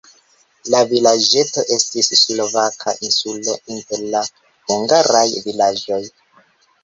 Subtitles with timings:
[0.75, 4.23] La vilaĝeto estis slovaka insulo inter la
[4.71, 6.01] hungaraj vilaĝoj.